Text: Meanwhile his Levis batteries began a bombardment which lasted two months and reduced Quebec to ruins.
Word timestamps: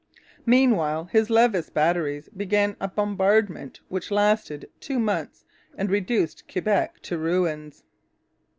Meanwhile 0.47 1.09
his 1.11 1.29
Levis 1.29 1.69
batteries 1.69 2.27
began 2.35 2.75
a 2.79 2.87
bombardment 2.87 3.81
which 3.87 4.09
lasted 4.09 4.67
two 4.79 4.97
months 4.97 5.45
and 5.77 5.91
reduced 5.91 6.51
Quebec 6.51 6.99
to 7.03 7.19
ruins. 7.19 7.83